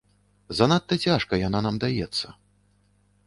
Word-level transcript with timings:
Занадта 0.59 0.97
цяжка 1.05 1.33
яна 1.47 1.59
нам 1.67 1.75
даецца. 1.83 2.27